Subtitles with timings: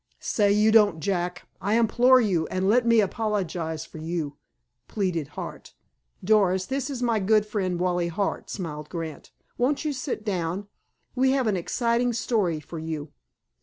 [0.19, 4.35] "Say you don't, Jack, I implore you, and let me apologize for you,"
[4.87, 5.75] pleaded Hart.
[6.23, 9.29] "Doris, this is my good friend, Wally Hart," smiled Grant.
[9.59, 10.67] "Won't you sit down?
[11.13, 13.11] We have an exciting story for you."